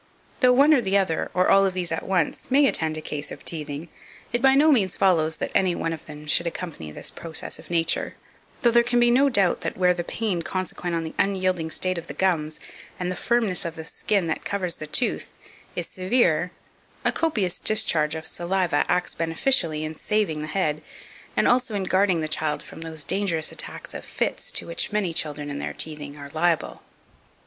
Though 0.39 0.51
one 0.53 0.73
or 0.73 0.81
other, 0.97 1.29
or 1.35 1.49
all 1.51 1.63
of 1.63 1.75
these 1.75 1.91
at 1.91 2.01
once, 2.01 2.49
may 2.49 2.65
attend 2.65 2.97
a 2.97 3.01
case 3.01 3.31
of 3.31 3.45
teething, 3.45 3.87
it 4.33 4.41
by 4.41 4.55
no 4.55 4.71
means 4.71 4.97
follows 4.97 5.37
that 5.37 5.51
any 5.53 5.75
one 5.75 5.93
of 5.93 6.07
them 6.07 6.25
should 6.25 6.47
accompany 6.47 6.89
this 6.89 7.11
process 7.11 7.59
of 7.59 7.69
nature, 7.69 8.15
though 8.63 8.71
there 8.71 8.81
can 8.81 8.99
be 8.99 9.11
no 9.11 9.29
doubt 9.29 9.61
that 9.61 9.77
where 9.77 9.93
the 9.93 10.03
pain 10.03 10.41
consequent 10.41 10.95
on 10.95 11.03
the 11.03 11.13
unyielding 11.19 11.69
state 11.69 11.99
of 11.99 12.07
the 12.07 12.15
gums, 12.15 12.59
and 12.99 13.11
the 13.11 13.15
firmness 13.15 13.63
of 13.63 13.75
the 13.75 13.85
skin 13.85 14.25
that 14.25 14.43
covers 14.43 14.77
the 14.77 14.87
tooth, 14.87 15.33
is 15.75 15.85
severe, 15.85 16.51
a 17.05 17.11
copious 17.11 17.59
discharge 17.59 18.15
of 18.15 18.25
saliva 18.25 18.83
acts 18.89 19.13
beneficially 19.13 19.83
in 19.83 19.93
saving 19.93 20.41
the 20.41 20.47
head, 20.47 20.81
and 21.37 21.47
also 21.47 21.75
in 21.75 21.83
guarding 21.83 22.21
the 22.21 22.27
child 22.27 22.63
from 22.63 22.81
those 22.81 23.03
dangerous 23.03 23.51
attacks 23.51 23.93
of 23.93 24.03
fits 24.03 24.51
to 24.51 24.65
which 24.65 24.91
many 24.91 25.13
children 25.13 25.51
in 25.51 25.59
their 25.59 25.73
teething 25.73 26.17
are 26.17 26.31
liable. 26.33 26.81